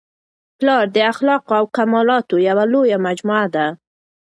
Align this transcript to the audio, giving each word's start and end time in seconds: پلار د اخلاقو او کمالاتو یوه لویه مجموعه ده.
پلار 0.57 0.85
د 0.95 0.97
اخلاقو 1.11 1.51
او 1.59 1.65
کمالاتو 1.75 2.35
یوه 2.47 2.65
لویه 2.73 2.97
مجموعه 3.07 3.47
ده. 3.55 3.65